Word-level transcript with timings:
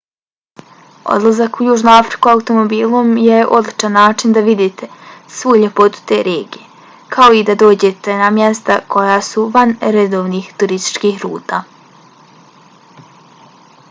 odlazak 1.15 1.57
u 1.63 1.65
južnu 1.65 1.91
afriku 1.95 2.31
automobilom 2.31 3.11
je 3.23 3.41
odličan 3.57 3.93
način 3.97 4.33
da 4.37 4.43
vidite 4.47 4.89
svu 5.35 5.53
ljepotu 5.65 6.01
te 6.13 6.19
regije 6.29 6.91
kao 7.17 7.37
i 7.41 7.45
da 7.51 7.57
dođete 7.65 8.17
na 8.25 8.31
mjesta 8.41 8.79
koja 8.97 9.21
su 9.31 9.47
van 9.59 9.75
redovnih 9.99 10.51
turističkih 10.63 11.23
ruta 11.29 11.61